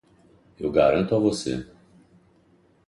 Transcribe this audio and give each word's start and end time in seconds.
Eu 0.59 0.71
garanto 0.71 1.13
a 1.15 1.19
você. 1.19 1.63